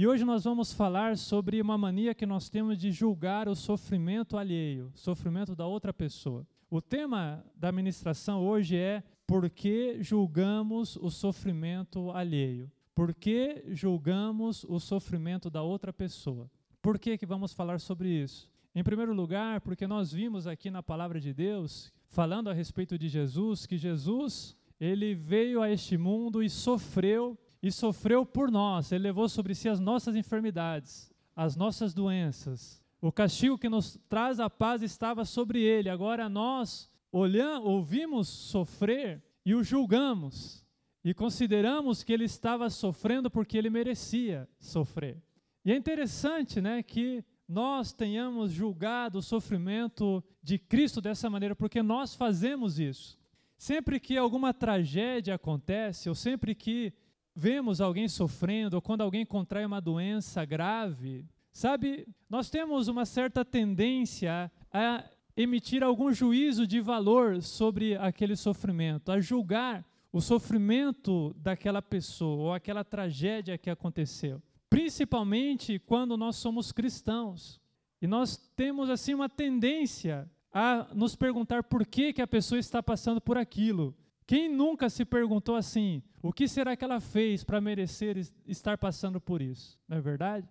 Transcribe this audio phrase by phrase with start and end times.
[0.00, 4.36] E hoje nós vamos falar sobre uma mania que nós temos de julgar o sofrimento
[4.36, 6.46] alheio, sofrimento da outra pessoa.
[6.70, 12.70] O tema da ministração hoje é por que julgamos o sofrimento alheio?
[12.94, 16.48] Por que julgamos o sofrimento da outra pessoa?
[16.80, 18.48] Por que, que vamos falar sobre isso?
[18.76, 23.08] Em primeiro lugar, porque nós vimos aqui na palavra de Deus, falando a respeito de
[23.08, 28.92] Jesus, que Jesus, ele veio a este mundo e sofreu e sofreu por nós.
[28.92, 32.82] Ele levou sobre si as nossas enfermidades, as nossas doenças.
[33.00, 35.88] O castigo que nos traz a paz estava sobre ele.
[35.88, 40.66] Agora nós olhamos, ouvimos sofrer e o julgamos
[41.04, 45.22] e consideramos que ele estava sofrendo porque ele merecia sofrer.
[45.64, 51.82] E é interessante, né, que nós tenhamos julgado o sofrimento de Cristo dessa maneira, porque
[51.82, 53.18] nós fazemos isso.
[53.56, 56.92] Sempre que alguma tragédia acontece, ou sempre que
[57.38, 63.44] vemos alguém sofrendo, ou quando alguém contrai uma doença grave, sabe, nós temos uma certa
[63.44, 65.04] tendência a
[65.36, 72.52] emitir algum juízo de valor sobre aquele sofrimento, a julgar o sofrimento daquela pessoa ou
[72.52, 74.42] aquela tragédia que aconteceu.
[74.68, 77.60] Principalmente quando nós somos cristãos.
[78.02, 82.82] E nós temos assim uma tendência a nos perguntar por que, que a pessoa está
[82.82, 83.94] passando por aquilo.
[84.28, 89.18] Quem nunca se perguntou assim: o que será que ela fez para merecer estar passando
[89.18, 89.80] por isso?
[89.88, 90.46] Não é verdade?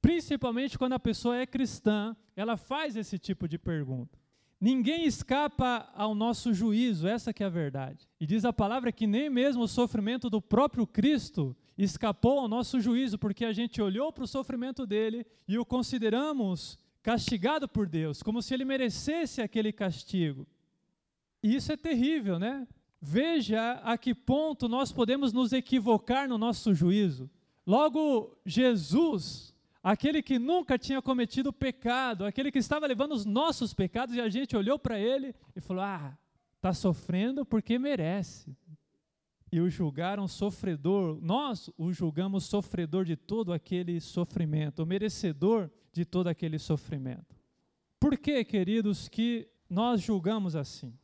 [0.00, 4.18] Principalmente quando a pessoa é cristã, ela faz esse tipo de pergunta.
[4.60, 8.08] Ninguém escapa ao nosso juízo, essa que é a verdade.
[8.18, 12.80] E diz a palavra que nem mesmo o sofrimento do próprio Cristo escapou ao nosso
[12.80, 18.20] juízo, porque a gente olhou para o sofrimento dele e o consideramos castigado por Deus,
[18.20, 20.44] como se ele merecesse aquele castigo.
[21.40, 22.66] E isso é terrível, né?
[23.04, 27.28] Veja a que ponto nós podemos nos equivocar no nosso juízo.
[27.66, 34.14] Logo, Jesus, aquele que nunca tinha cometido pecado, aquele que estava levando os nossos pecados,
[34.14, 36.16] e a gente olhou para ele e falou: Ah,
[36.54, 38.56] está sofrendo porque merece.
[39.50, 46.28] E o julgaram sofredor, nós o julgamos sofredor de todo aquele sofrimento, merecedor de todo
[46.28, 47.36] aquele sofrimento.
[47.98, 50.96] Por que, queridos, que nós julgamos assim?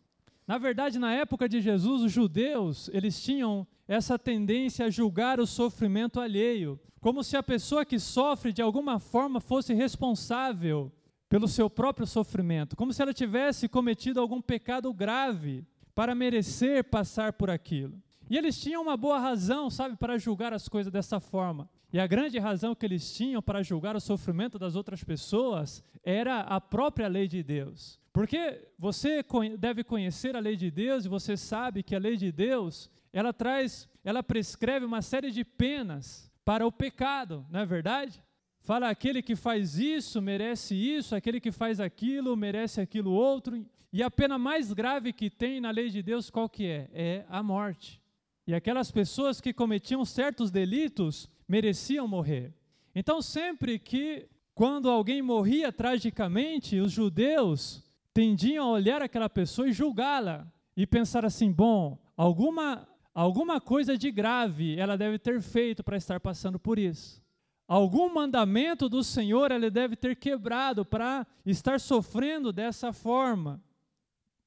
[0.49, 5.47] Na verdade, na época de Jesus, os judeus, eles tinham essa tendência a julgar o
[5.47, 10.91] sofrimento alheio, como se a pessoa que sofre de alguma forma fosse responsável
[11.29, 17.35] pelo seu próprio sofrimento, como se ela tivesse cometido algum pecado grave para merecer passar
[17.35, 18.03] por aquilo.
[18.31, 21.69] E eles tinham uma boa razão, sabe, para julgar as coisas dessa forma.
[21.93, 26.41] E a grande razão que eles tinham para julgar o sofrimento das outras pessoas era
[26.41, 28.01] a própria lei de Deus.
[28.19, 29.25] Porque você
[29.57, 33.33] deve conhecer a lei de Deus e você sabe que a lei de Deus, ela
[33.33, 38.21] traz, ela prescreve uma série de penas para o pecado, não é verdade?
[38.59, 43.65] Fala aquele que faz isso merece isso, aquele que faz aquilo merece aquilo outro.
[43.93, 46.91] E a pena mais grave que tem na lei de Deus qual que é?
[46.93, 48.03] É a morte.
[48.49, 52.53] E aquelas pessoas que cometiam certos delitos mereciam morrer.
[52.97, 54.27] Então sempre que
[54.57, 60.47] quando alguém morria tragicamente, os judeus tendiam a olhar aquela pessoa e julgá-la
[60.77, 66.21] e pensar assim: bom, alguma, alguma coisa de grave ela deve ter feito para estar
[66.21, 67.23] passando por isso.
[67.67, 73.63] Algum mandamento do Senhor ela deve ter quebrado para estar sofrendo dessa forma.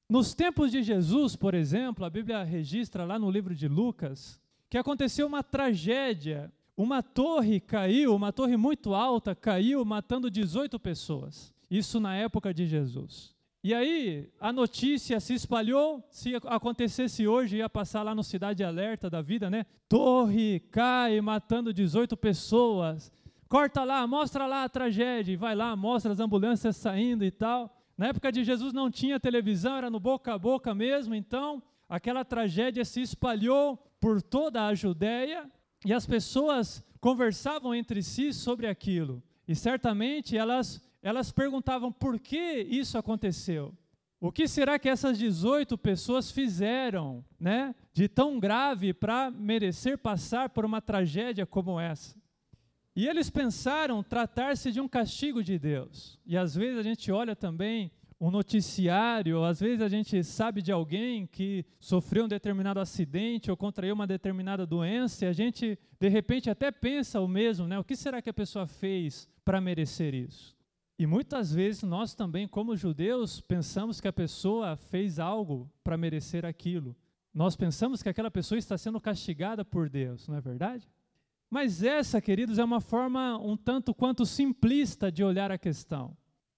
[0.08, 4.78] Nos tempos de Jesus, por exemplo, a Bíblia registra lá no livro de Lucas que
[4.78, 6.52] aconteceu uma tragédia.
[6.74, 11.54] Uma torre caiu, uma torre muito alta caiu, matando 18 pessoas.
[11.70, 13.36] Isso na época de Jesus.
[13.64, 19.08] E aí a notícia se espalhou, se acontecesse hoje ia passar lá no Cidade Alerta
[19.08, 19.64] da vida, né?
[19.88, 23.12] Torre cai matando 18 pessoas.
[23.48, 27.72] Corta lá, mostra lá a tragédia, vai lá, mostra as ambulâncias saindo e tal.
[27.96, 32.24] Na época de Jesus não tinha televisão, era no boca a boca mesmo, então aquela
[32.24, 35.48] tragédia se espalhou por toda a Judéia
[35.84, 39.22] e as pessoas conversavam entre si sobre aquilo.
[39.46, 43.74] E certamente elas elas perguntavam por que isso aconteceu.
[44.20, 50.50] O que será que essas 18 pessoas fizeram, né, de tão grave para merecer passar
[50.50, 52.16] por uma tragédia como essa?
[52.94, 56.20] E eles pensaram tratar-se de um castigo de Deus.
[56.24, 57.90] E às vezes a gente olha também
[58.20, 63.56] um noticiário, às vezes a gente sabe de alguém que sofreu um determinado acidente ou
[63.56, 67.76] contraiu uma determinada doença, e a gente de repente até pensa o mesmo, né?
[67.80, 70.56] O que será que a pessoa fez para merecer isso?
[70.98, 76.44] E muitas vezes nós também, como judeus, pensamos que a pessoa fez algo para merecer
[76.44, 76.94] aquilo.
[77.34, 80.88] Nós pensamos que aquela pessoa está sendo castigada por Deus, não é verdade?
[81.50, 86.16] Mas essa, queridos, é uma forma um tanto quanto simplista de olhar a questão.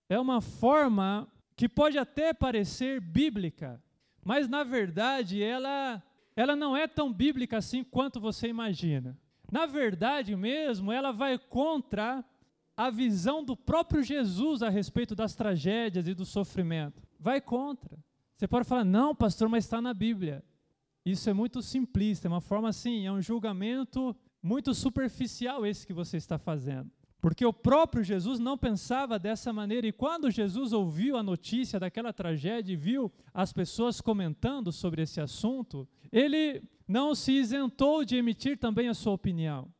[0.09, 3.83] É uma forma que pode até parecer bíblica,
[4.25, 6.03] mas na verdade ela,
[6.37, 9.17] ela não é tão bíblica assim quanto você imagina.
[9.51, 12.25] Na verdade mesmo, ela vai contra
[12.76, 17.03] a visão do próprio Jesus a respeito das tragédias e do sofrimento.
[17.19, 17.99] Vai contra.
[18.37, 20.44] Você pode falar, não, pastor, mas está na Bíblia.
[21.05, 25.93] Isso é muito simplista, é uma forma assim, é um julgamento muito superficial esse que
[25.93, 26.91] você está fazendo.
[27.21, 32.12] Porque o próprio Jesus não pensava dessa maneira, e quando Jesus ouviu a notícia daquela
[32.12, 38.59] tragédia e viu as pessoas comentando sobre esse assunto, ele não se isentou de emitir
[38.59, 39.73] também a sua opinião.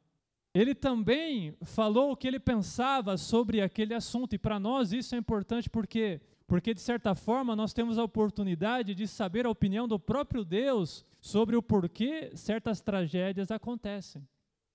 [0.55, 5.19] Ele também falou o que ele pensava sobre aquele assunto, e para nós isso é
[5.19, 9.99] importante porque porque de certa forma nós temos a oportunidade de saber a opinião do
[9.99, 14.29] próprio Deus sobre o porquê certas tragédias acontecem.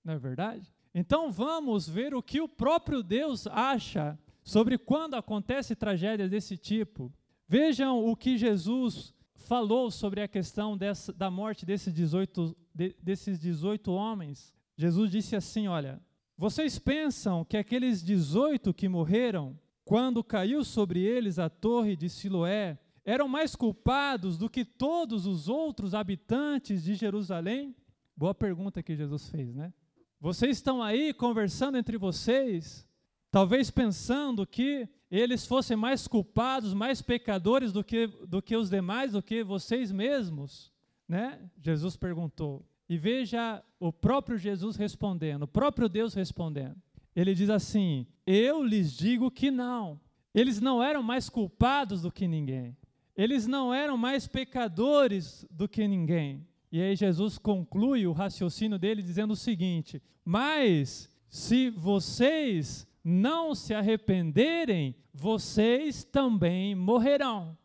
[0.04, 0.74] Não é verdade?
[0.92, 7.12] Então vamos ver o que o próprio Deus acha sobre quando acontece tragédias desse tipo.
[7.46, 13.38] Vejam o que Jesus falou sobre a questão dessa, da morte desses 18, de, desses
[13.38, 14.52] 18 homens.
[14.80, 16.00] Jesus disse assim: Olha,
[16.38, 22.78] vocês pensam que aqueles 18 que morreram, quando caiu sobre eles a torre de Siloé,
[23.04, 27.76] eram mais culpados do que todos os outros habitantes de Jerusalém?
[28.16, 29.70] Boa pergunta que Jesus fez, né?
[30.18, 32.88] Vocês estão aí conversando entre vocês,
[33.30, 39.12] talvez pensando que eles fossem mais culpados, mais pecadores do que, do que os demais,
[39.12, 40.72] do que vocês mesmos,
[41.06, 41.38] né?
[41.60, 42.69] Jesus perguntou.
[42.90, 46.76] E veja o próprio Jesus respondendo, o próprio Deus respondendo.
[47.14, 50.00] Ele diz assim: Eu lhes digo que não.
[50.34, 52.76] Eles não eram mais culpados do que ninguém.
[53.16, 56.44] Eles não eram mais pecadores do que ninguém.
[56.72, 63.72] E aí Jesus conclui o raciocínio dele dizendo o seguinte: Mas se vocês não se
[63.72, 67.56] arrependerem, vocês também morrerão.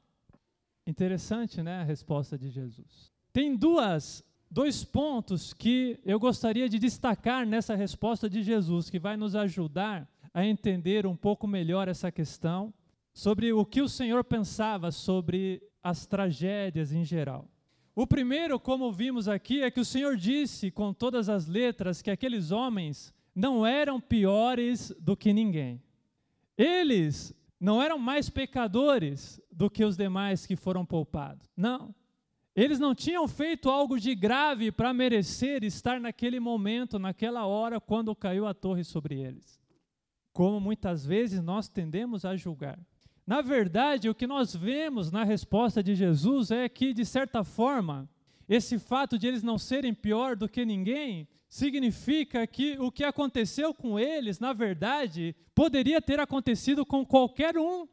[0.85, 3.11] Interessante, né, a resposta de Jesus.
[3.33, 9.17] Tem duas dois pontos que eu gostaria de destacar nessa resposta de Jesus, que vai
[9.17, 12.73] nos ajudar a entender um pouco melhor essa questão
[13.13, 17.49] sobre o que o Senhor pensava sobre as tragédias em geral.
[17.95, 22.11] O primeiro, como vimos aqui, é que o Senhor disse com todas as letras que
[22.11, 25.81] aqueles homens não eram piores do que ninguém.
[26.57, 31.49] Eles não eram mais pecadores do que os demais que foram poupados.
[31.55, 31.95] Não.
[32.55, 38.15] Eles não tinham feito algo de grave para merecer estar naquele momento, naquela hora, quando
[38.15, 39.59] caiu a torre sobre eles.
[40.31, 42.79] Como muitas vezes nós tendemos a julgar.
[43.27, 48.07] Na verdade, o que nós vemos na resposta de Jesus é que, de certa forma,
[48.47, 53.73] esse fato de eles não serem pior do que ninguém significa que o que aconteceu
[53.73, 57.87] com eles, na verdade, poderia ter acontecido com qualquer um.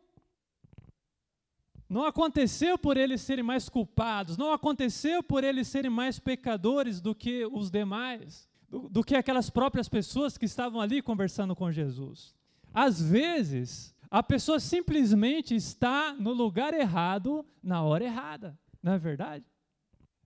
[1.92, 7.14] Não aconteceu por eles serem mais culpados, não aconteceu por eles serem mais pecadores do
[7.14, 12.34] que os demais, do, do que aquelas próprias pessoas que estavam ali conversando com Jesus.
[12.72, 19.44] Às vezes, a pessoa simplesmente está no lugar errado, na hora errada, não é verdade?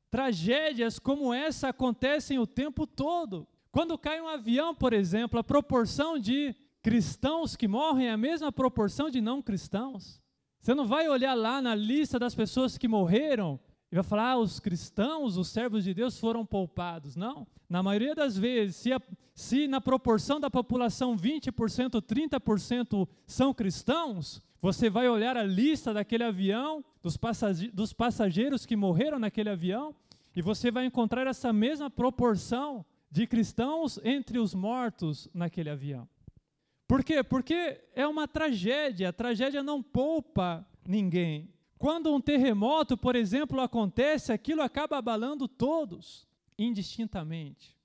[0.09, 3.45] Tragédias como essa acontecem o tempo todo.
[3.73, 8.53] Quando cai um avião, por exemplo, a proporção de cristãos que morrem é a mesma
[8.53, 10.25] proporção de não cristãos.
[10.67, 13.57] Você não vai olhar lá na lista das pessoas que morreram
[13.89, 17.15] e vai falar, ah, os cristãos, os servos de Deus foram poupados.
[17.15, 17.47] Não.
[17.71, 19.01] Na maioria das vezes, se, a,
[19.33, 26.25] se na proporção da população 20%, 30% são cristãos, você vai olhar a lista daquele
[26.25, 29.95] avião, dos, passage dos passageiros que morreram naquele avião,
[30.35, 36.09] e você vai encontrar essa mesma proporção de cristãos entre os mortos naquele avião.
[36.87, 37.23] Por quê?
[37.23, 41.53] Porque é uma tragédia, a tragédia não poupa ninguém.
[41.79, 46.27] Quando um terremoto, por exemplo, acontece, aquilo acaba abalando todos,
[46.59, 47.77] indistintamente.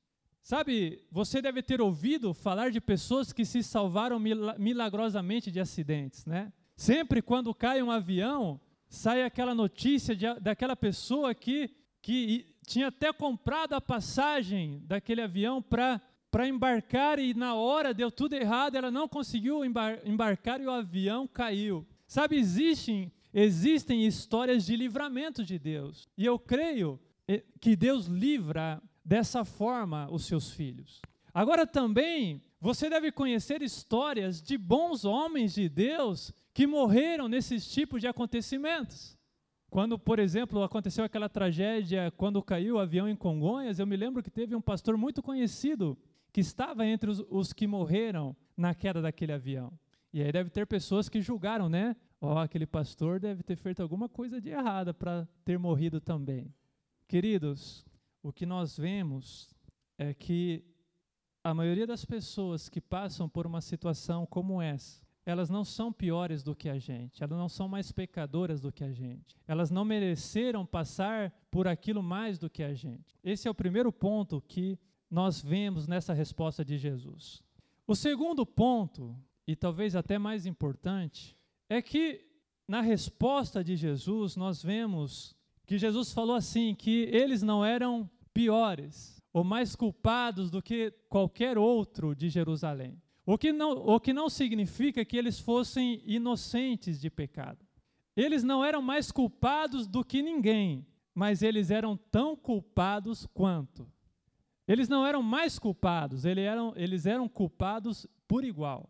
[0.42, 6.52] Sabe, você deve ter ouvido falar de pessoas que se salvaram milagrosamente de acidentes, né?
[6.76, 11.70] Sempre quando cai um avião, sai aquela notícia de, daquela pessoa que,
[12.02, 18.10] que tinha até comprado a passagem daquele avião para para embarcar e na hora deu
[18.10, 21.86] tudo errado, ela não conseguiu embar embarcar e o avião caiu.
[22.08, 26.08] Sabe, existem Existem histórias de livramento de Deus.
[26.18, 31.02] E eu creio eh, que Deus livra dessa forma os seus filhos.
[31.34, 38.02] Agora também, você deve conhecer histórias de bons homens de Deus que morreram nesses tipos
[38.02, 39.18] de acontecimentos.
[39.70, 44.22] Quando, por exemplo, aconteceu aquela tragédia, quando caiu o avião em Congonhas, eu me lembro
[44.22, 45.98] que teve um pastor muito conhecido
[46.32, 49.72] que estava entre os, os que morreram na queda daquele avião.
[50.14, 51.96] E aí deve ter pessoas que julgaram, né?
[52.20, 56.54] Ó, oh, aquele pastor deve ter feito alguma coisa de errada para ter morrido também.
[57.08, 57.86] Queridos,
[58.22, 59.50] o que nós vemos
[59.98, 60.64] é que
[61.44, 66.44] a maioria das pessoas que passam por uma situação como essa, elas não são piores
[66.44, 69.86] do que a gente, elas não são mais pecadoras do que a gente, elas não
[69.86, 73.18] mereceram passar por aquilo mais do que a gente.
[73.24, 74.78] Esse é o primeiro ponto que
[75.12, 77.44] nós vemos nessa resposta de Jesus.
[77.86, 79.14] O segundo ponto,
[79.46, 81.38] e talvez até mais importante,
[81.70, 82.26] é que
[82.66, 85.36] na resposta de Jesus nós vemos
[85.68, 91.58] que Jesus falou assim: que eles não eram piores ou mais culpados do que qualquer
[91.58, 93.02] outro de Jerusalém.
[93.26, 97.66] O que não, o que não significa que eles fossem inocentes de pecado.
[98.16, 103.88] Eles não eram mais culpados do que ninguém, mas eles eram tão culpados quanto.
[104.72, 108.90] Eles não eram mais culpados, eles eram, eles eram culpados por igual.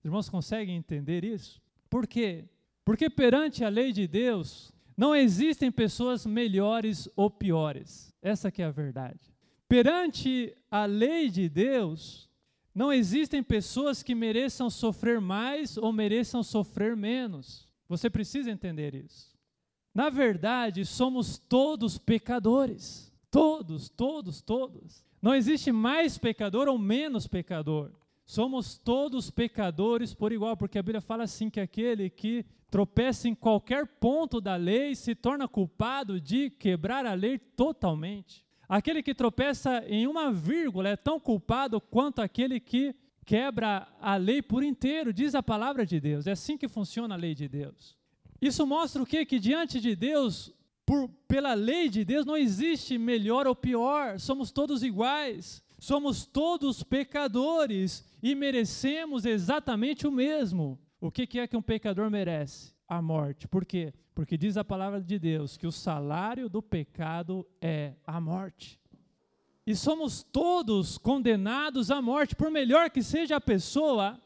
[0.00, 1.62] Os irmãos conseguem entender isso?
[1.88, 2.48] Por quê?
[2.84, 8.12] Porque perante a lei de Deus, não existem pessoas melhores ou piores.
[8.20, 9.32] Essa que é a verdade.
[9.68, 12.28] Perante a lei de Deus,
[12.74, 17.68] não existem pessoas que mereçam sofrer mais ou mereçam sofrer menos.
[17.88, 19.38] Você precisa entender isso.
[19.94, 23.12] Na verdade, somos todos pecadores.
[23.30, 25.08] Todos, todos, todos.
[25.20, 27.90] Não existe mais pecador ou menos pecador.
[28.24, 33.34] Somos todos pecadores por igual, porque a Bíblia fala assim que aquele que tropeça em
[33.34, 38.46] qualquer ponto da lei se torna culpado de quebrar a lei totalmente.
[38.68, 42.94] Aquele que tropeça em uma vírgula é tão culpado quanto aquele que
[43.26, 46.26] quebra a lei por inteiro, diz a palavra de Deus.
[46.28, 47.98] É assim que funciona a lei de Deus.
[48.40, 49.26] Isso mostra o quê?
[49.26, 50.52] Que diante de Deus,
[50.90, 56.82] por, pela lei de Deus, não existe melhor ou pior, somos todos iguais, somos todos
[56.82, 60.80] pecadores e merecemos exatamente o mesmo.
[61.00, 62.74] O que, que é que um pecador merece?
[62.88, 63.46] A morte.
[63.46, 63.94] Por quê?
[64.16, 68.80] Porque diz a palavra de Deus que o salário do pecado é a morte.
[69.64, 74.20] E somos todos condenados à morte, por melhor que seja a pessoa.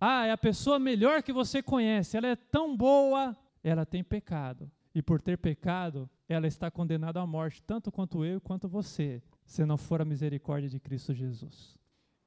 [0.00, 4.70] Ah, é a pessoa melhor que você conhece, ela é tão boa, ela tem pecado.
[4.98, 9.64] E por ter pecado, ela está condenada à morte, tanto quanto eu quanto você, se
[9.64, 11.78] não for a misericórdia de Cristo Jesus.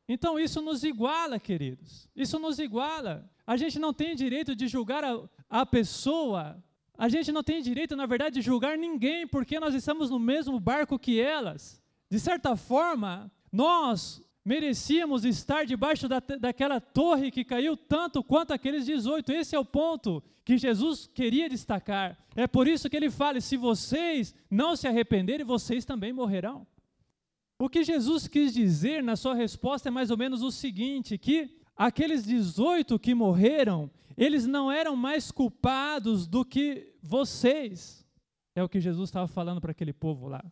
[0.08, 2.08] Então isso nos iguala, queridos.
[2.16, 3.30] Isso nos iguala.
[3.46, 6.64] A gente não tem direito de julgar a, a pessoa
[6.98, 10.58] a gente não tem direito, na verdade, de julgar ninguém, porque nós estamos no mesmo
[10.58, 11.82] barco que elas.
[12.10, 18.86] De certa forma, nós merecíamos estar debaixo da, daquela torre que caiu tanto quanto aqueles
[18.86, 19.32] 18.
[19.32, 22.18] Esse é o ponto que Jesus queria destacar.
[22.36, 26.66] É por isso que ele fala: se vocês não se arrependerem, vocês também morrerão.
[27.60, 31.58] O que Jesus quis dizer na sua resposta é mais ou menos o seguinte: que
[31.76, 38.06] aqueles 18 que morreram, eles não eram mais culpados do que vocês.
[38.56, 40.44] É o que Jesus estava falando para aquele povo lá.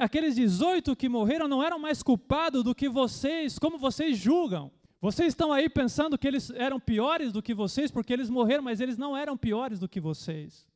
[0.00, 4.70] Aqueles 18 que morreram não eram mais culpados do que vocês, como vocês julgam.
[5.00, 8.80] Vocês estão aí pensando que eles eram piores do que vocês porque eles morreram, mas
[8.80, 10.66] eles não eram piores do que vocês.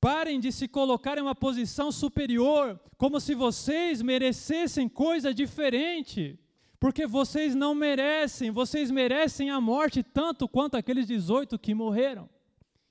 [0.00, 6.38] Parem de se colocar em uma posição superior, como se vocês merecessem coisa diferente
[6.78, 12.28] porque vocês não merecem, vocês merecem a morte tanto quanto aqueles 18 que morreram.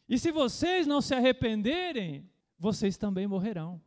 [0.10, 3.82] E se vocês não se arrependerem, vocês também morrerão.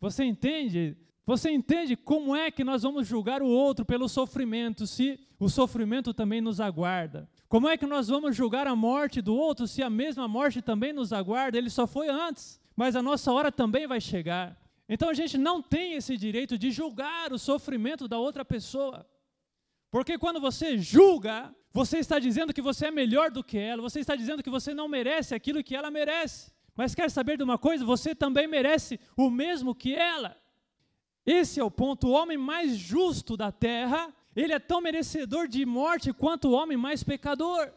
[0.00, 0.96] Você entende?
[1.26, 6.12] Você entende como é que nós vamos julgar o outro pelo sofrimento, se o sofrimento
[6.12, 7.28] também nos aguarda?
[7.48, 10.92] Como é que nós vamos julgar a morte do outro se a mesma morte também
[10.92, 11.58] nos aguarda?
[11.58, 14.58] Ele só foi antes, mas a nossa hora também vai chegar.
[14.88, 19.06] Então a gente não tem esse direito de julgar o sofrimento da outra pessoa.
[19.90, 24.00] Porque quando você julga, você está dizendo que você é melhor do que ela, você
[24.00, 26.52] está dizendo que você não merece aquilo que ela merece.
[26.80, 27.84] Mas quer saber de uma coisa?
[27.84, 30.34] Você também merece o mesmo que ela.
[31.26, 32.08] Esse é o ponto.
[32.08, 36.78] O homem mais justo da terra, ele é tão merecedor de morte quanto o homem
[36.78, 37.70] mais pecador.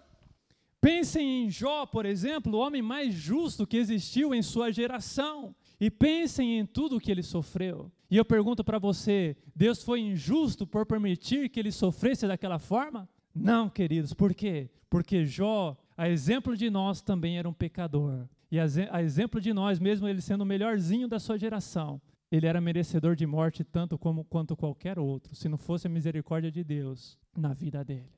[0.80, 5.54] Pensem em Jó, por exemplo, o homem mais justo que existiu em sua geração.
[5.82, 7.92] E pensem em tudo o que ele sofreu.
[8.10, 13.10] E eu pergunto para você: Deus foi injusto por permitir que ele sofresse daquela forma?
[13.36, 14.70] Não, queridos, por quê?
[14.90, 18.30] Porque Jó, a exemplo de nós, também era um pecador.
[18.54, 22.00] E a exemplo de nós, mesmo ele sendo o melhorzinho da sua geração,
[22.32, 26.52] ele era merecedor de morte tanto como quanto qualquer outro, se não fosse a misericórdia
[26.52, 28.14] de Deus na vida dele.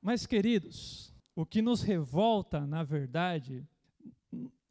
[0.00, 3.66] Mas, queridos, o que nos revolta, na verdade,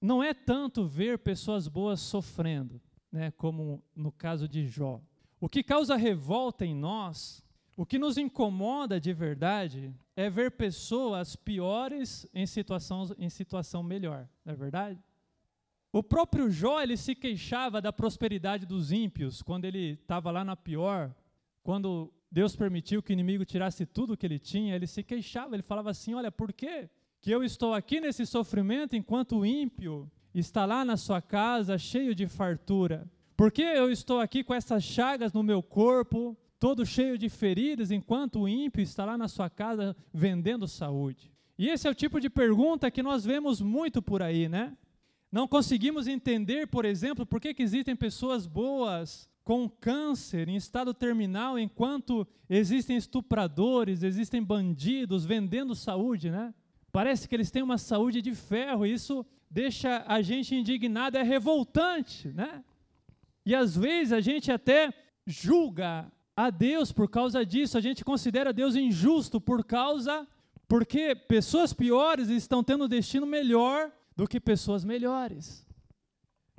[0.01, 5.01] não é tanto ver pessoas boas sofrendo, né, como no caso de Jó.
[5.37, 7.43] O que causa revolta em nós
[7.77, 14.27] O que nos incomoda de verdade é ver pessoas piores em situação, em situação melhor,
[14.43, 14.99] não é verdade?
[15.93, 20.55] O próprio Jó ele se queixava da prosperidade dos ímpios quando ele estava lá na
[20.55, 21.15] pior,
[21.61, 25.61] quando Deus permitiu que o inimigo tirasse tudo que ele tinha, ele se queixava, ele
[25.61, 26.89] falava assim: Olha, por quê
[27.21, 32.15] que eu estou aqui nesse sofrimento enquanto o ímpio está lá na sua casa cheio
[32.15, 33.07] de fartura?
[33.35, 37.91] Por que eu estou aqui com essas chagas no meu corpo, todo cheio de feridas,
[37.91, 41.31] enquanto o ímpio está lá na sua casa vendendo saúde?
[41.57, 44.75] E esse é o tipo de pergunta que nós vemos muito por aí, né?
[45.31, 50.93] Não conseguimos entender, por exemplo, por que, que existem pessoas boas com câncer em estado
[50.93, 56.53] terminal, enquanto existem estupradores, existem bandidos vendendo saúde, né?
[56.91, 61.23] Parece que eles têm uma saúde de ferro, e isso deixa a gente indignado, é
[61.23, 62.63] revoltante, né?
[63.45, 64.93] E às vezes a gente até
[65.25, 70.27] julga a Deus por causa disso, a gente considera Deus injusto por causa
[70.67, 75.65] porque pessoas piores estão tendo um destino melhor do que pessoas melhores.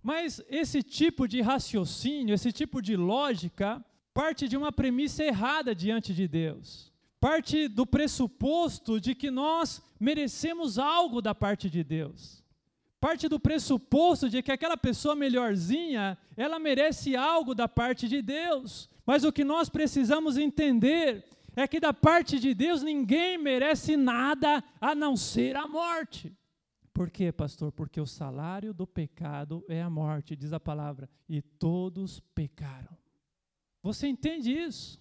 [0.03, 6.13] Mas esse tipo de raciocínio, esse tipo de lógica, parte de uma premissa errada diante
[6.13, 6.93] de Deus.
[7.21, 12.38] Parte do pressuposto de que nós merecemos algo da parte de Deus.
[13.01, 18.91] Parte do pressuposto de que aquela pessoa melhorzinha, ela merece algo da parte de Deus.
[19.07, 21.25] Mas o que nós precisamos entender
[21.55, 26.37] é que da parte de Deus ninguém merece nada a não ser a morte.
[26.93, 27.71] Por quê, pastor?
[27.71, 32.97] Porque o salário do pecado é a morte, diz a palavra, e todos pecaram.
[33.83, 35.01] Você entende isso?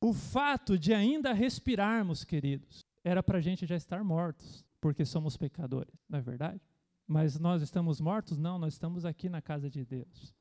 [0.00, 5.36] O fato de ainda respirarmos, queridos, era para a gente já estar mortos, porque somos
[5.36, 6.60] pecadores, não é verdade?
[7.06, 8.36] Mas nós estamos mortos?
[8.36, 10.34] Não, nós estamos aqui na casa de Deus.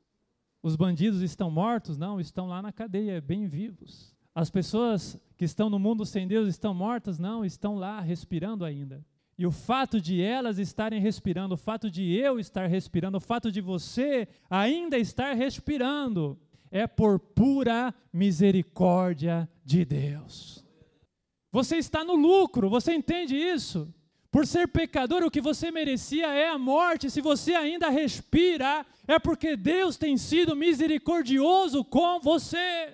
[0.63, 1.98] Os bandidos estão mortos?
[1.98, 4.15] Não, estão lá na cadeia, bem vivos.
[4.34, 7.19] As pessoas que estão no mundo sem Deus estão mortas?
[7.19, 9.05] Não, estão lá respirando ainda.
[9.38, 13.51] E o fato de elas estarem respirando, o fato de eu estar respirando, o fato
[13.51, 16.40] de você ainda estar respirando,
[16.72, 20.66] é por pura misericórdia de Deus.
[21.51, 23.94] Você está no lucro, você entende isso?
[24.35, 27.09] Por ser pecador, o que você merecia é a morte.
[27.09, 32.93] Se você ainda respira, é porque Deus tem sido misericordioso com você.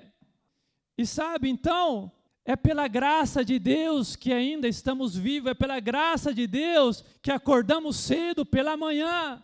[0.95, 2.11] E sabe, então,
[2.45, 7.31] é pela graça de Deus que ainda estamos vivos, é pela graça de Deus que
[7.31, 9.43] acordamos cedo pela manhã.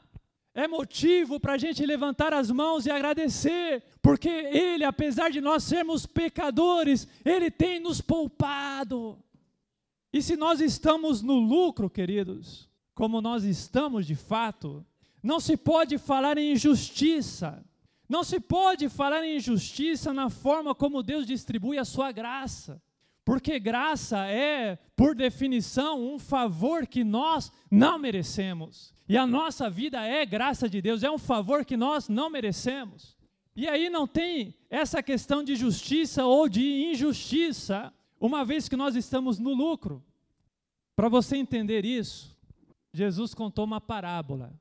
[0.53, 5.63] É motivo para a gente levantar as mãos e agradecer, porque Ele, apesar de nós
[5.63, 9.17] sermos pecadores, Ele tem nos poupado.
[10.11, 14.85] E se nós estamos no lucro, queridos, como nós estamos de fato,
[15.21, 17.63] não se pode falar em injustiça,
[18.07, 22.81] não se pode falar em injustiça na forma como Deus distribui a sua graça.
[23.25, 28.93] Porque graça é, por definição, um favor que nós não merecemos.
[29.09, 33.17] E a nossa vida é graça de Deus, é um favor que nós não merecemos.
[33.53, 38.95] E aí não tem essa questão de justiça ou de injustiça, uma vez que nós
[38.95, 40.03] estamos no lucro.
[40.95, 42.35] Para você entender isso,
[42.91, 44.53] Jesus contou uma parábola.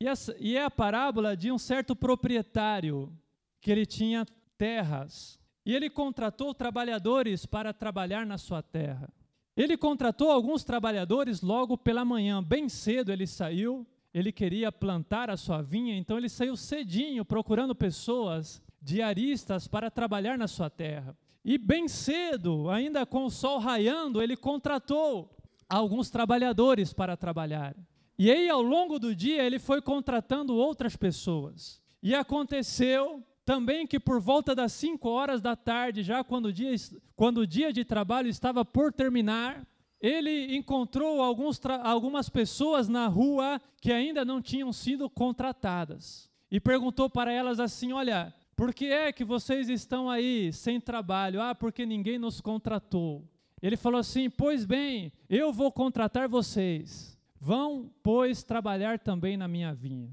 [0.00, 3.12] E, essa, e é a parábola de um certo proprietário
[3.60, 4.24] que ele tinha
[4.56, 9.12] terras e ele contratou trabalhadores para trabalhar na sua terra.
[9.54, 15.36] Ele contratou alguns trabalhadores logo pela manhã, bem cedo ele saiu, ele queria plantar a
[15.36, 21.14] sua vinha, então ele saiu cedinho procurando pessoas diaristas para trabalhar na sua terra.
[21.50, 25.34] E bem cedo, ainda com o sol raiando, ele contratou
[25.66, 27.74] alguns trabalhadores para trabalhar.
[28.18, 31.80] E aí, ao longo do dia, ele foi contratando outras pessoas.
[32.02, 36.74] E aconteceu também que por volta das 5 horas da tarde, já quando o, dia,
[37.16, 39.66] quando o dia de trabalho estava por terminar,
[40.02, 46.28] ele encontrou alguns algumas pessoas na rua que ainda não tinham sido contratadas.
[46.50, 51.40] E perguntou para elas assim: Olha, por que é que vocês estão aí sem trabalho?
[51.40, 53.24] Ah, porque ninguém nos contratou.
[53.62, 57.16] Ele falou assim: Pois bem, eu vou contratar vocês.
[57.40, 60.10] Vão, pois, trabalhar também na minha vinha.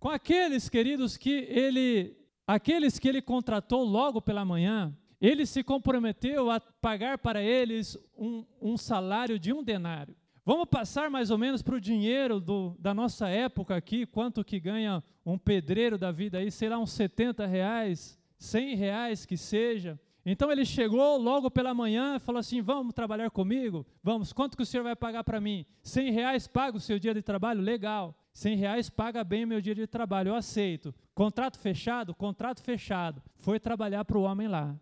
[0.00, 6.50] Com aqueles, queridos, que ele Aqueles que ele contratou logo pela manhã, ele se comprometeu
[6.50, 10.14] a pagar para eles um, um salário de um denário.
[10.44, 14.60] Vamos passar mais ou menos para o dinheiro do, da nossa época aqui, quanto que
[14.60, 19.98] ganha um pedreiro da vida aí, sei lá, uns 70 reais, 100 reais que seja.
[20.26, 23.86] Então ele chegou logo pela manhã e falou assim: Vamos trabalhar comigo?
[24.02, 25.64] Vamos, quanto que o senhor vai pagar para mim?
[25.82, 27.62] 100 reais paga o seu dia de trabalho?
[27.62, 28.14] Legal.
[28.34, 30.94] 100 reais paga bem o meu dia de trabalho, eu aceito.
[31.14, 32.14] Contrato fechado?
[32.14, 33.22] Contrato fechado.
[33.36, 34.74] Foi trabalhar para o homem lá.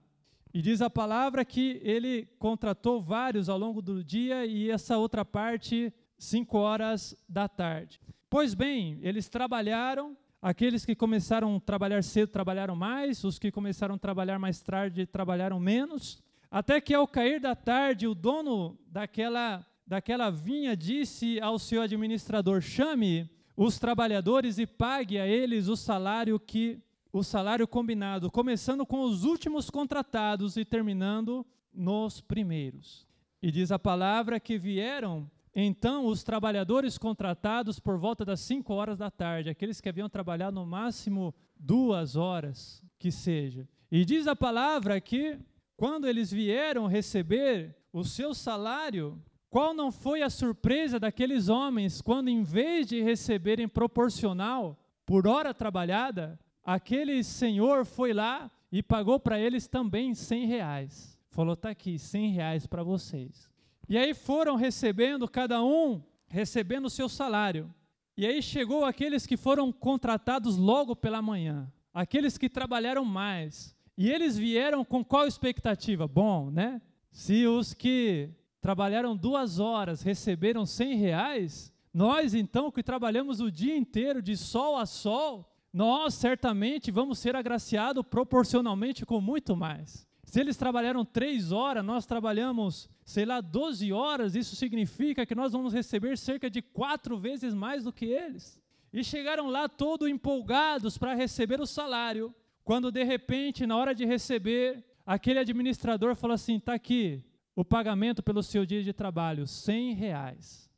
[0.55, 5.25] E diz a palavra que ele contratou vários ao longo do dia e essa outra
[5.25, 7.99] parte, cinco horas da tarde.
[8.29, 13.95] Pois bem, eles trabalharam, aqueles que começaram a trabalhar cedo trabalharam mais, os que começaram
[13.95, 19.67] a trabalhar mais tarde trabalharam menos, até que ao cair da tarde, o dono daquela,
[19.87, 26.39] daquela vinha disse ao seu administrador: chame os trabalhadores e pague a eles o salário
[26.39, 26.79] que
[27.13, 33.07] o salário combinado, começando com os últimos contratados e terminando nos primeiros.
[33.43, 38.99] E diz a palavra que vieram então os trabalhadores contratados por volta das 5 horas
[38.99, 43.69] da tarde, aqueles que haviam trabalhado no máximo duas horas, que seja.
[43.91, 45.39] E diz a palavra que
[45.77, 49.21] quando eles vieram receber o seu salário,
[49.51, 55.53] qual não foi a surpresa daqueles homens quando, em vez de receberem proporcional por hora
[55.53, 61.19] trabalhada, aquele senhor foi lá e pagou para eles também 100 reais.
[61.31, 63.51] Falou: está aqui, 100 reais para vocês.
[63.89, 67.73] E aí foram recebendo, cada um recebendo o seu salário.
[68.17, 73.75] E aí chegou aqueles que foram contratados logo pela manhã, aqueles que trabalharam mais.
[73.97, 76.07] E eles vieram com qual expectativa?
[76.07, 76.81] Bom, né?
[77.11, 83.77] Se os que trabalharam duas horas receberam 100 reais, nós então que trabalhamos o dia
[83.77, 90.07] inteiro de sol a sol, nós certamente vamos ser agraciados proporcionalmente com muito mais.
[90.25, 95.53] Se eles trabalharam três horas, nós trabalhamos, sei lá, 12 horas, isso significa que nós
[95.53, 98.61] vamos receber cerca de quatro vezes mais do que eles.
[98.93, 104.05] E chegaram lá todos empolgados para receber o salário, quando de repente, na hora de
[104.05, 109.95] receber, aquele administrador falou assim: está aqui o pagamento pelo seu dia de trabalho, 100
[109.95, 110.71] reais.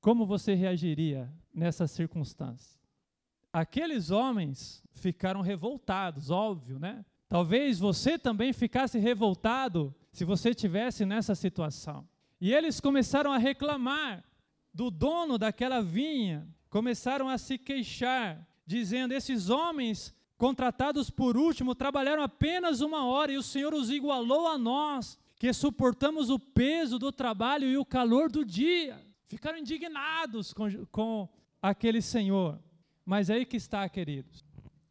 [0.00, 2.81] Como você reagiria nessa circunstância?
[3.52, 7.04] Aqueles homens ficaram revoltados, óbvio, né?
[7.28, 12.06] Talvez você também ficasse revoltado se você tivesse nessa situação.
[12.40, 14.24] E eles começaram a reclamar
[14.72, 22.22] do dono daquela vinha, começaram a se queixar, dizendo: esses homens contratados por último trabalharam
[22.22, 27.12] apenas uma hora e o Senhor os igualou a nós, que suportamos o peso do
[27.12, 29.00] trabalho e o calor do dia.
[29.28, 31.28] Ficaram indignados com, com
[31.62, 32.58] aquele Senhor.
[33.04, 34.44] Mas aí que está, queridos.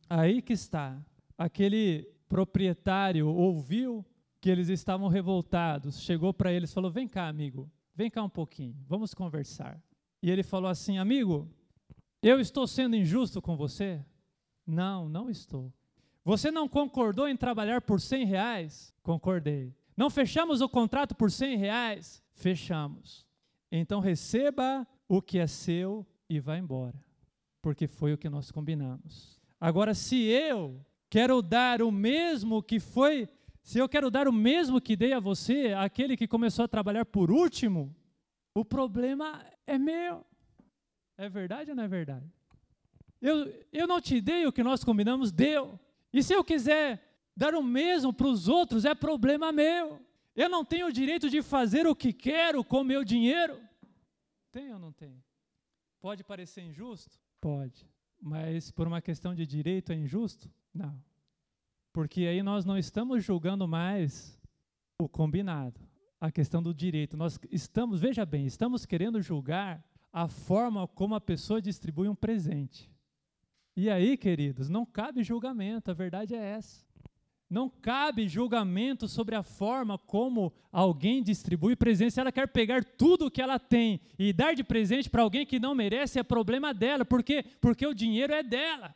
[0.10, 1.00] Aí que está.
[1.38, 4.06] Aquele proprietário ouviu
[4.40, 8.30] que eles estavam revoltados, chegou para eles e falou: Vem cá, amigo, vem cá um
[8.30, 9.82] pouquinho, vamos conversar.
[10.22, 11.50] E ele falou assim: Amigo,
[12.22, 14.04] eu estou sendo injusto com você?
[14.66, 15.74] Não, não estou.
[16.24, 18.94] Você não concordou em trabalhar por 100 reais?
[19.02, 19.74] Concordei.
[19.98, 22.24] Não fechamos o contrato por 100 reais?
[22.34, 23.26] Fechamos.
[23.72, 27.11] Então receba o que é seu e vá embora
[27.62, 29.40] porque foi o que nós combinamos.
[29.60, 33.30] Agora, se eu quero dar o mesmo que foi,
[33.62, 37.06] se eu quero dar o mesmo que dei a você, aquele que começou a trabalhar
[37.06, 37.96] por último,
[38.56, 40.26] o problema é meu.
[41.18, 42.26] É verdade ou não é verdade?
[43.22, 45.80] Eu, eu não te dei o que nós combinamos, deu.
[46.12, 47.00] E se eu quiser
[47.38, 50.02] dar o mesmo para os outros, é problema meu.
[50.36, 53.62] Eu não tenho o direito de fazer o que quero com meu dinheiro.
[54.52, 55.24] Tem ou não tem?
[56.00, 57.20] Pode parecer injusto?
[57.42, 57.90] Pode.
[58.22, 60.50] Mas por uma questão de direito é injusto?
[60.72, 61.04] Não.
[61.92, 64.40] Porque aí nós não estamos julgando mais
[65.00, 65.82] o combinado,
[66.20, 67.18] a questão do direito.
[67.18, 72.92] Nós estamos, veja bem, estamos querendo julgar a forma como a pessoa distribui um presente.
[73.76, 76.86] E aí, queridos, não cabe julgamento, a verdade é essa.
[77.52, 82.14] Não cabe julgamento sobre a forma como alguém distribui presente.
[82.14, 85.46] Se ela quer pegar tudo o que ela tem e dar de presente para alguém
[85.46, 87.04] que não merece, é problema dela.
[87.04, 87.44] Por quê?
[87.60, 88.96] Porque o dinheiro é dela.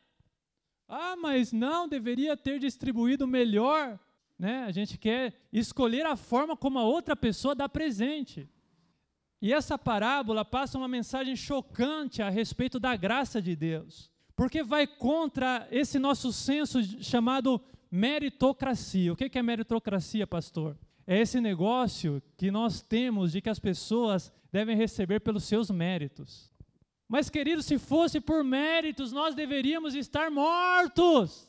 [0.87, 3.99] Ah, mas não, deveria ter distribuído melhor.
[4.39, 4.63] Né?
[4.63, 8.47] A gente quer escolher a forma como a outra pessoa dá presente.
[9.41, 14.87] E essa parábola passa uma mensagem chocante a respeito da graça de Deus, porque vai
[14.87, 17.61] contra esse nosso senso chamado
[17.95, 19.13] meritocracia.
[19.13, 20.77] O que é meritocracia, pastor?
[21.07, 26.51] É esse negócio que nós temos de que as pessoas devem receber pelos seus méritos.
[27.07, 31.47] Mas, querido, se fosse por méritos, nós deveríamos estar mortos.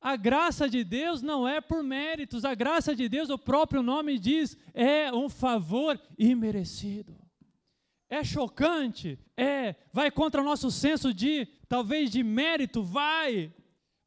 [0.00, 4.18] A graça de Deus não é por méritos, a graça de Deus, o próprio nome
[4.18, 7.16] diz, é um favor imerecido.
[8.10, 9.18] É chocante?
[9.36, 9.74] É.
[9.92, 12.82] Vai contra o nosso senso de, talvez, de mérito?
[12.82, 13.52] Vai.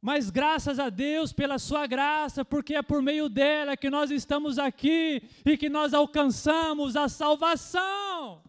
[0.00, 4.58] Mas graças a Deus pela sua graça, porque é por meio dela que nós estamos
[4.58, 8.42] aqui e que nós alcançamos a salvação.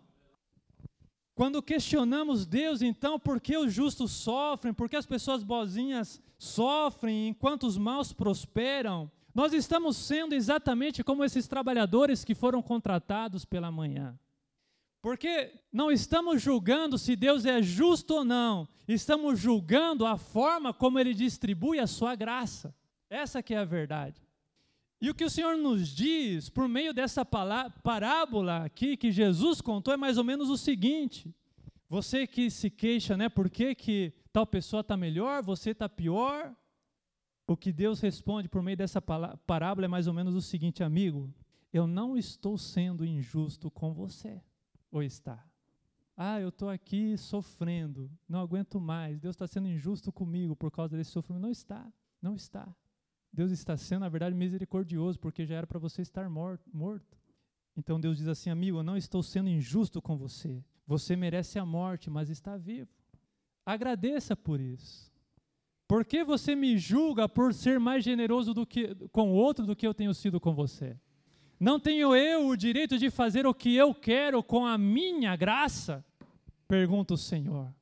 [1.33, 7.29] Quando questionamos Deus, então, por que os justos sofrem, por que as pessoas boazinhas sofrem
[7.29, 13.71] enquanto os maus prosperam, Nós estamos sendo exatamente como esses trabalhadores que foram contratados pela
[13.71, 14.17] manhã.
[15.01, 20.99] Porque não estamos julgando se Deus é justo ou não, estamos julgando a forma como
[20.99, 22.75] ele distribui a sua graça.
[23.09, 24.21] Essa que é a verdade.
[25.01, 29.93] E o que o Senhor nos diz por meio dessa parábola aqui que Jesus contou
[29.93, 31.33] é mais ou menos o seguinte:
[31.87, 33.29] você que se queixa, né?
[33.29, 36.53] Por que, que tal pessoa está melhor, você está pior?
[37.47, 41.33] O que Deus responde por meio dessa parábola é mais ou menos o seguinte, amigo:
[41.71, 44.41] eu não estou sendo injusto com você.
[44.91, 45.43] Ou está?
[46.15, 50.97] Ah, eu estou aqui sofrendo, não aguento mais, Deus está sendo injusto comigo por causa
[50.97, 51.43] desse sofrimento.
[51.43, 52.75] Não está, não está.
[53.31, 57.17] Deus está sendo, na verdade, misericordioso, porque já era para você estar morto.
[57.77, 60.63] Então Deus diz assim, amigo, eu não estou sendo injusto com você.
[60.85, 62.89] Você merece a morte, mas está vivo.
[63.65, 65.09] Agradeça por isso.
[65.87, 69.75] Por que você me julga por ser mais generoso do que, com o outro do
[69.75, 70.99] que eu tenho sido com você?
[71.59, 76.05] Não tenho eu o direito de fazer o que eu quero com a minha graça?
[76.67, 77.73] Pergunta o Senhor.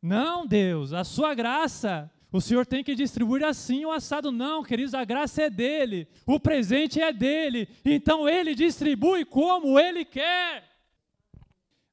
[0.00, 4.30] Não, Deus, a sua graça o Senhor tem que distribuir assim o assado.
[4.30, 10.04] Não, queridos, a graça é dele, o presente é dele, então ele distribui como ele
[10.04, 10.64] quer.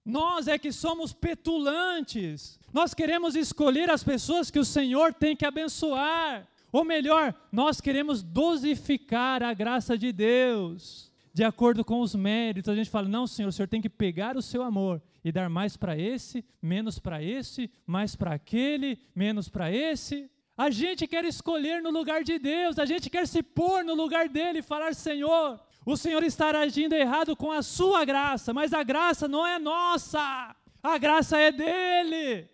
[0.04, 5.46] Nós é que somos petulantes, nós queremos escolher as pessoas que o Senhor tem que
[5.46, 12.72] abençoar, ou melhor, nós queremos dosificar a graça de Deus, de acordo com os méritos.
[12.72, 15.50] A gente fala: não, Senhor, o Senhor tem que pegar o seu amor e dar
[15.50, 20.32] mais para esse, menos para esse, mais para aquele, menos para esse.
[20.58, 24.30] A gente quer escolher no lugar de Deus, a gente quer se pôr no lugar
[24.30, 28.82] dele e falar: Senhor, o Senhor está agindo errado com a sua graça, mas a
[28.82, 32.48] graça não é nossa, a graça é dele.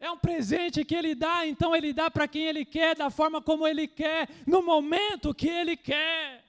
[0.00, 3.42] É um presente que ele dá, então ele dá para quem ele quer, da forma
[3.42, 6.45] como ele quer, no momento que ele quer.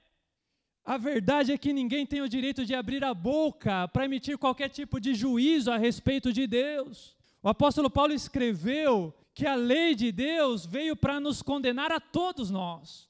[0.88, 4.70] A verdade é que ninguém tem o direito de abrir a boca para emitir qualquer
[4.70, 7.14] tipo de juízo a respeito de Deus.
[7.42, 12.48] O apóstolo Paulo escreveu que a lei de Deus veio para nos condenar a todos
[12.48, 13.06] nós,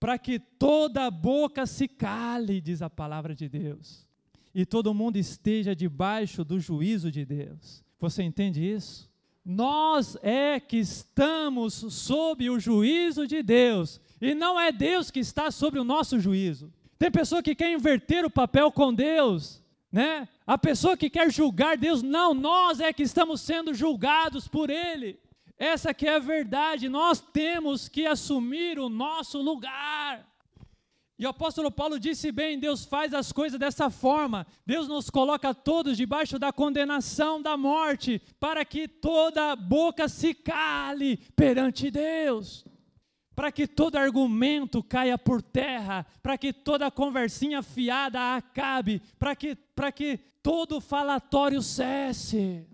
[0.00, 4.08] para que toda boca se cale, diz a palavra de Deus,
[4.54, 7.84] e todo mundo esteja debaixo do juízo de Deus.
[8.00, 9.12] Você entende isso?
[9.44, 15.50] Nós é que estamos sob o juízo de Deus, e não é Deus que está
[15.50, 16.72] sobre o nosso juízo.
[16.98, 20.28] Tem pessoa que quer inverter o papel com Deus, né?
[20.46, 25.18] A pessoa que quer julgar Deus, não, nós é que estamos sendo julgados por Ele.
[25.58, 30.26] Essa que é a verdade, nós temos que assumir o nosso lugar.
[31.16, 34.46] E o apóstolo Paulo disse bem: Deus faz as coisas dessa forma.
[34.66, 41.18] Deus nos coloca todos debaixo da condenação da morte, para que toda boca se cale
[41.36, 42.64] perante Deus
[43.34, 49.56] para que todo argumento caia por terra, para que toda conversinha fiada acabe, para que,
[49.94, 52.66] que todo falatório cesse.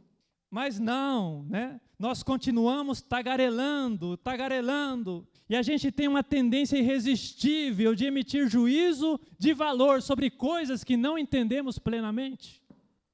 [0.51, 1.81] Mas não, né?
[1.99, 9.53] Nós continuamos tagarelando, tagarelando, e a gente tem uma tendência irresistível de emitir juízo de
[9.53, 12.62] valor sobre coisas que não entendemos plenamente.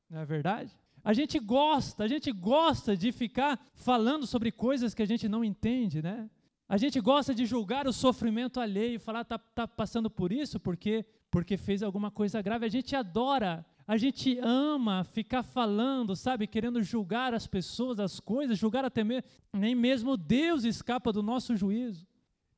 [0.08, 0.70] Não é verdade?
[1.02, 5.44] A gente gosta, a gente gosta de ficar falando sobre coisas que a gente não
[5.44, 6.28] entende, né?
[6.68, 11.04] A gente gosta de julgar o sofrimento alheio, falar tá, tá passando por isso porque
[11.30, 12.64] porque fez alguma coisa grave.
[12.64, 18.58] A gente adora, a gente ama ficar falando, sabe, querendo julgar as pessoas, as coisas,
[18.58, 22.06] julgar até mesmo, nem mesmo Deus escapa do nosso juízo.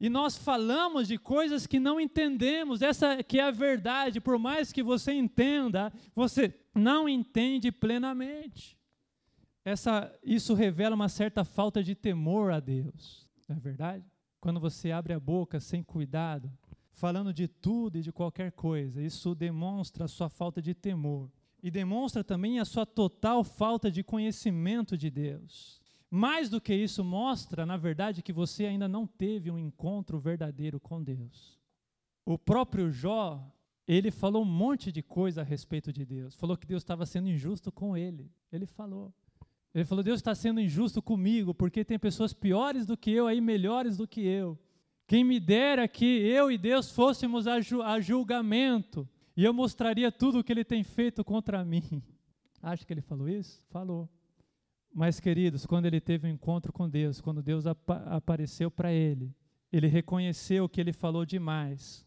[0.00, 4.72] E nós falamos de coisas que não entendemos, essa que é a verdade, por mais
[4.72, 8.78] que você entenda, você não entende plenamente.
[9.64, 13.27] Essa, isso revela uma certa falta de temor a Deus.
[13.48, 14.04] Não é verdade?
[14.40, 16.52] Quando você abre a boca sem cuidado,
[16.92, 21.30] falando de tudo e de qualquer coisa, isso demonstra a sua falta de temor
[21.62, 25.80] e demonstra também a sua total falta de conhecimento de Deus.
[26.10, 30.80] Mais do que isso, mostra, na verdade, que você ainda não teve um encontro verdadeiro
[30.80, 31.58] com Deus.
[32.24, 33.42] O próprio Jó,
[33.86, 36.34] ele falou um monte de coisa a respeito de Deus.
[36.34, 38.30] Falou que Deus estava sendo injusto com ele.
[38.50, 39.12] Ele falou.
[39.74, 43.40] Ele falou: Deus está sendo injusto comigo, porque tem pessoas piores do que eu aí,
[43.40, 44.58] melhores do que eu.
[45.06, 50.12] Quem me dera que eu e Deus fôssemos a, ju a julgamento e eu mostraria
[50.12, 52.02] tudo o que ele tem feito contra mim.
[52.60, 53.64] Acha que ele falou isso?
[53.70, 54.08] Falou.
[54.92, 59.32] Mas, queridos, quando ele teve um encontro com Deus, quando Deus ap apareceu para ele,
[59.72, 62.04] ele reconheceu que ele falou demais.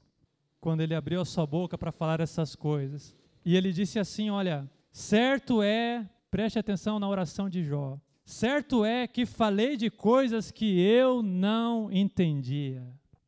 [0.60, 3.15] Quando ele abriu a sua boca para falar essas coisas.
[3.45, 8.00] E ele disse assim: Olha, certo é Preste atenção na oração de Jó.
[8.24, 12.88] Certo é que falei de coisas que eu não entendia.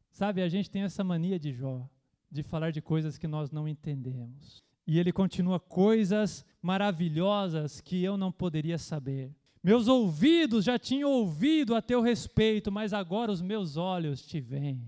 [0.10, 1.86] Sabe, a gente tem essa mania de Jó,
[2.32, 4.64] de falar de coisas que nós não entendemos.
[4.88, 9.36] E ele continua coisas maravilhosas que eu não poderia saber.
[9.62, 14.82] Meus ouvidos já tinham ouvido a teu respeito, mas agora os meus olhos te veem.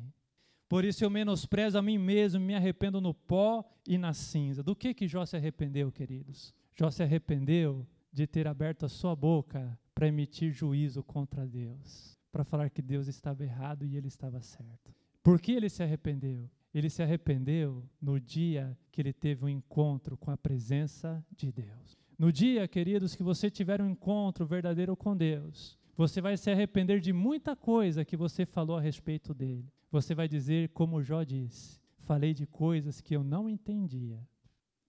[0.69, 4.63] Por isso eu menosprezo a mim mesmo, me arrependo no pó e na cinza.
[4.63, 6.53] Do que que Jó se arrependeu, queridos?
[6.73, 12.45] Jó se arrependeu de ter aberto a sua boca para emitir juízo contra Deus, para
[12.45, 14.95] falar que Deus estava errado e ele estava certo.
[15.21, 16.49] Por que ele se arrependeu?
[16.73, 21.97] Ele se arrependeu no dia que ele teve um encontro com a presença de Deus.
[22.17, 27.01] No dia, queridos, que você tiver um encontro verdadeiro com Deus, você vai se arrepender
[27.01, 29.69] de muita coisa que você falou a respeito dele.
[29.91, 34.25] Você vai dizer, como Jó disse: falei de coisas que eu não entendia.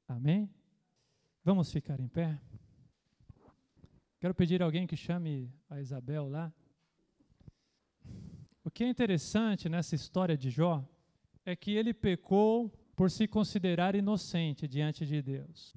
[0.07, 0.49] Amém?
[1.43, 2.41] Vamos ficar em pé?
[4.19, 6.53] Quero pedir alguém que chame a Isabel lá.
[8.65, 10.85] O que é interessante nessa história de Jó
[11.45, 15.75] é que ele pecou por se considerar inocente diante de Deus.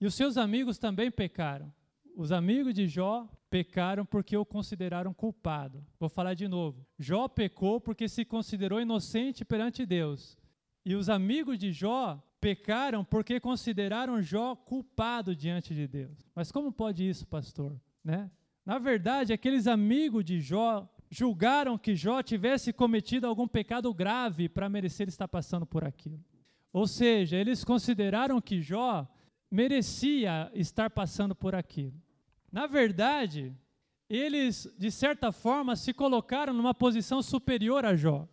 [0.00, 1.72] E os seus amigos também pecaram.
[2.16, 5.86] Os amigos de Jó pecaram porque o consideraram culpado.
[6.00, 6.86] Vou falar de novo.
[6.98, 10.38] Jó pecou porque se considerou inocente perante Deus.
[10.84, 16.16] E os amigos de Jó pecaram porque consideraram Jó culpado diante de Deus.
[16.32, 17.76] Mas como pode isso, pastor?
[18.04, 18.30] Né?
[18.64, 24.68] Na verdade, aqueles amigos de Jó julgaram que Jó tivesse cometido algum pecado grave para
[24.68, 26.24] merecer estar passando por aquilo.
[26.72, 29.04] Ou seja, eles consideraram que Jó
[29.50, 32.00] merecia estar passando por aquilo.
[32.52, 33.52] Na verdade,
[34.08, 38.28] eles, de certa forma, se colocaram numa posição superior a Jó.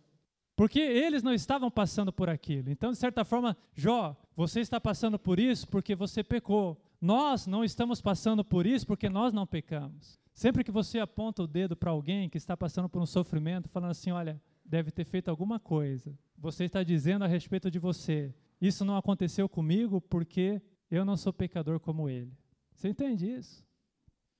[0.56, 2.70] Porque eles não estavam passando por aquilo.
[2.70, 6.80] Então, de certa forma, Jó, você está passando por isso porque você pecou.
[7.00, 10.18] Nós não estamos passando por isso porque nós não pecamos.
[10.32, 13.90] Sempre que você aponta o dedo para alguém que está passando por um sofrimento, falando
[13.90, 18.84] assim: olha, deve ter feito alguma coisa, você está dizendo a respeito de você: isso
[18.84, 22.32] não aconteceu comigo porque eu não sou pecador como ele.
[22.74, 23.63] Você entende isso?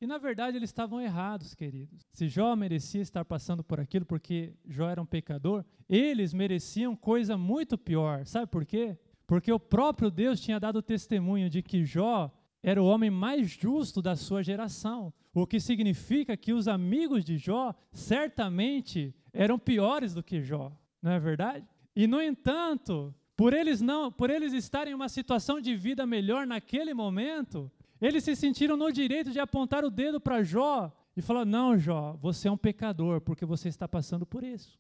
[0.04, 2.06] E na verdade eles estavam errados, queridos.
[2.12, 7.38] Se Jó merecia estar passando por aquilo porque Jó era um pecador, eles mereciam coisa
[7.38, 8.26] muito pior.
[8.26, 8.98] Sabe por quê?
[9.26, 12.30] Porque o próprio Deus tinha dado testemunho de que Jó
[12.62, 15.10] era o homem mais justo da sua geração.
[15.32, 21.12] O que significa que os amigos de Jó certamente eram piores do que Jó, não
[21.12, 21.66] é verdade?
[21.96, 26.46] E no entanto, por eles não, por eles estarem em uma situação de vida melhor
[26.46, 27.72] naquele momento,
[28.04, 32.16] eles se sentiram no direito de apontar o dedo para Jó e falar: Não, Jó,
[32.20, 34.78] você é um pecador porque você está passando por isso.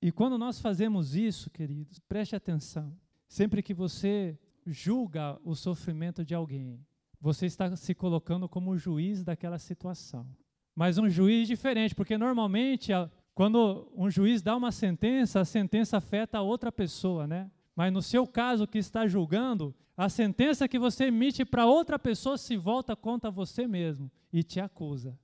[0.00, 2.94] E quando nós fazemos isso, queridos, preste atenção.
[3.26, 6.78] Sempre que você julga o sofrimento de alguém,
[7.18, 10.26] você está se colocando como juiz daquela situação.
[10.74, 12.92] Mas um juiz diferente, porque normalmente
[13.34, 17.50] quando um juiz dá uma sentença, a sentença afeta a outra pessoa, né?
[17.74, 22.38] Mas no seu caso que está julgando, a sentença que você emite para outra pessoa
[22.38, 25.18] se volta contra você mesmo e te acusa.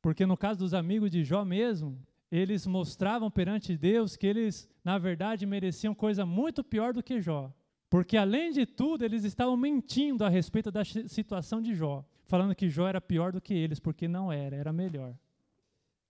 [0.00, 1.98] Porque no caso dos amigos de Jó mesmo,
[2.30, 7.52] eles mostravam perante Deus que eles, na verdade, mereciam coisa muito pior do que Jó.
[7.88, 12.68] Porque, além de tudo, eles estavam mentindo a respeito da situação de Jó, falando que
[12.68, 15.16] Jó era pior do que eles, porque não era, era melhor.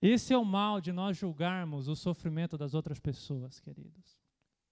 [0.00, 4.25] Esse é o mal de nós julgarmos o sofrimento das outras pessoas, queridos.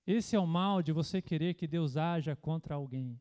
[0.06, 3.18] Esse é o mal de você querer que Deus haja contra alguém.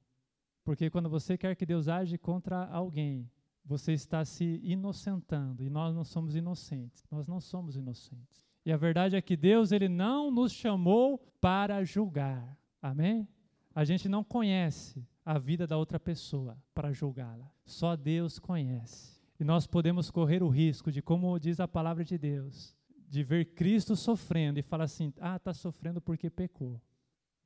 [0.64, 3.30] Porque quando você quer que Deus age contra alguém,
[3.66, 7.04] você está se inocentando e nós não somos inocentes.
[7.10, 8.46] Nós não somos inocentes.
[8.66, 12.58] E a verdade é que Deus ele não nos chamou para julgar.
[12.82, 13.28] Amém?
[13.76, 17.52] A gente não conhece a vida da outra pessoa para julgá-la.
[17.66, 19.22] Só Deus conhece.
[19.40, 22.76] E nós podemos correr o risco de, como diz a palavra de Deus,
[23.14, 26.82] de ver Cristo sofrendo e falar assim: ah, está sofrendo porque pecou,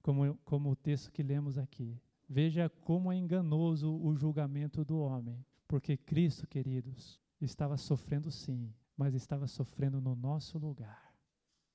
[0.02, 2.00] como, como o texto que lemos aqui.
[2.30, 9.14] Veja como é enganoso o julgamento do homem, porque Cristo, queridos, estava sofrendo sim, mas
[9.14, 11.14] estava sofrendo no nosso lugar.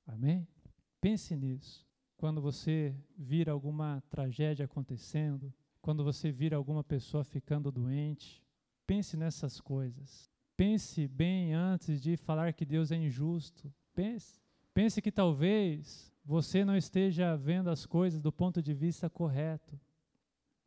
[0.06, 0.48] Amém?
[0.98, 1.86] Pense nisso.
[2.16, 8.42] Quando você vira alguma tragédia acontecendo, quando você vira alguma pessoa ficando doente,
[8.86, 10.30] pense nessas coisas.
[10.56, 14.40] Pense bem antes de falar que Deus é injusto, Pense.
[14.74, 19.78] Pense que talvez você não esteja vendo as coisas do ponto de vista correto.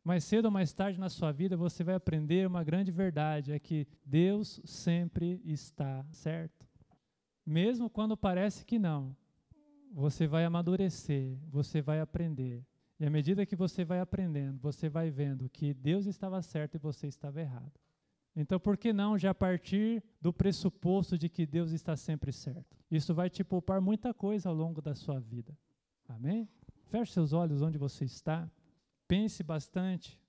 [0.04, 3.58] Mais cedo ou mais tarde na sua vida você vai aprender uma grande verdade: é
[3.58, 6.66] que Deus sempre está certo.
[7.44, 9.16] Mesmo quando parece que não,
[9.92, 12.64] você vai amadurecer, você vai aprender.
[12.98, 16.78] E à medida que você vai aprendendo, você vai vendo que Deus estava certo e
[16.78, 17.72] você estava errado.
[18.36, 22.76] Então, por que não já partir do pressuposto de que Deus está sempre certo?
[22.90, 25.56] Isso vai te poupar muita coisa ao longo da sua vida.
[26.06, 26.46] Amém?
[26.84, 28.48] Feche seus olhos onde você está.
[29.08, 30.20] Pense bastante